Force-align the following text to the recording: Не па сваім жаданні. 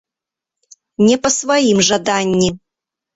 Не 1.09 1.17
па 1.25 1.29
сваім 1.35 1.77
жаданні. 1.91 2.49